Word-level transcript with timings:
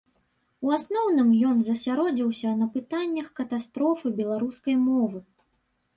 У 0.67 0.71
асноўным 0.77 1.29
ён 1.49 1.59
засяродзіўся 1.67 2.55
на 2.63 2.71
пытаннях 2.77 3.27
катастрофы 3.41 4.07
беларускай 4.21 4.75
мовы. 4.87 5.19